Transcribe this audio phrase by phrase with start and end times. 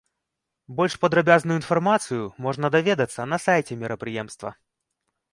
[0.77, 4.49] Больш падрабязную інфармацыю можна даведацца на сайце мерапрыемства.